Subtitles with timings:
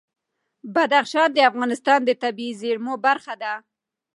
[0.75, 3.53] بدخشان د افغانستان د طبیعي زیرمو برخه ده.